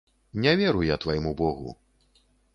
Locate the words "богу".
1.43-1.77